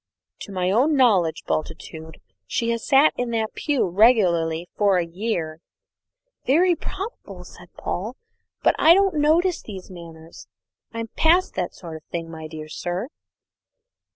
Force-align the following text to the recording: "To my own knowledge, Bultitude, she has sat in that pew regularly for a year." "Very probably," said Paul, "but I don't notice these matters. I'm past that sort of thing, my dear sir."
"To 0.39 0.51
my 0.51 0.71
own 0.71 0.95
knowledge, 0.95 1.43
Bultitude, 1.45 2.19
she 2.47 2.71
has 2.71 2.83
sat 2.83 3.13
in 3.17 3.29
that 3.37 3.53
pew 3.53 3.87
regularly 3.87 4.67
for 4.75 4.97
a 4.97 5.05
year." 5.05 5.59
"Very 6.47 6.75
probably," 6.75 7.43
said 7.43 7.71
Paul, 7.77 8.15
"but 8.63 8.73
I 8.79 8.95
don't 8.95 9.13
notice 9.21 9.61
these 9.61 9.91
matters. 9.91 10.47
I'm 10.91 11.09
past 11.09 11.53
that 11.53 11.75
sort 11.75 11.97
of 11.97 12.03
thing, 12.05 12.31
my 12.31 12.47
dear 12.47 12.67
sir." 12.67 13.09